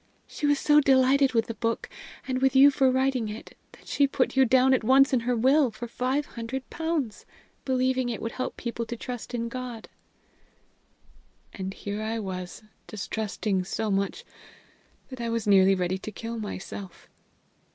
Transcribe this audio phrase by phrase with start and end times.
[0.25, 1.87] She was so delighted with the book,
[2.27, 5.35] and with you for writing it, that she put you down at once in her
[5.35, 7.23] will for five hundred pounds,
[7.65, 9.89] believing it would help people to trust in God."
[11.53, 14.25] "And here was I distrusting so much
[15.09, 17.07] that I was nearly ready to kill myself.